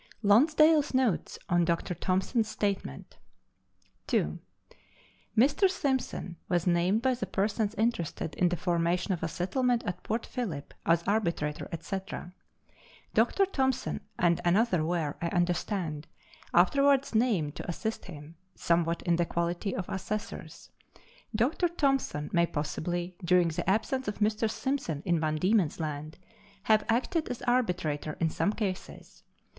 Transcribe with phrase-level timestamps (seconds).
[0.23, 1.99] LONSDALE'S NOTES ON DK.
[1.99, 3.17] THOMSON'S STATEMENT.
[4.07, 4.39] 2.
[5.37, 5.69] Mr.
[5.69, 10.25] Simpson was named by the persons interested in the formation of a settlement at Port
[10.25, 11.99] Phillip, as arbitrator, &c.
[13.13, 13.45] Dr.
[13.45, 16.07] Thomson and another were, I understand,
[16.51, 20.71] afterwards named to assist him, somewhat in the quality of assessors.
[21.35, 21.67] Dr.
[21.69, 24.49] Thomson may possibly, during the absence of Mr.
[24.49, 26.17] Simpson in Van Diemen's Land,
[26.63, 29.21] have acted as arbitrator in some cases.